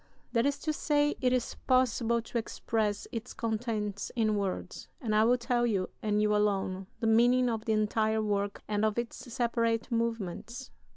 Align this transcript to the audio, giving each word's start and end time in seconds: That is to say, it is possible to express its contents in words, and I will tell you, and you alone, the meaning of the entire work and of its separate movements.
That 0.31 0.47
is 0.47 0.57
to 0.61 0.73
say, 0.73 1.13
it 1.21 1.31
is 1.31 1.53
possible 1.67 2.23
to 2.23 2.39
express 2.39 3.07
its 3.11 3.35
contents 3.35 4.11
in 4.15 4.35
words, 4.35 4.87
and 4.99 5.13
I 5.13 5.23
will 5.25 5.37
tell 5.37 5.67
you, 5.67 5.91
and 6.01 6.19
you 6.19 6.35
alone, 6.35 6.87
the 7.01 7.05
meaning 7.05 7.51
of 7.51 7.65
the 7.65 7.73
entire 7.73 8.23
work 8.23 8.63
and 8.67 8.83
of 8.83 8.97
its 8.97 9.17
separate 9.31 9.91
movements. 9.91 10.71